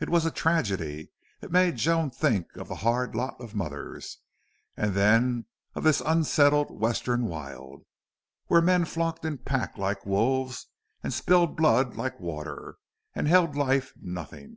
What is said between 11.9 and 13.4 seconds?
like water, and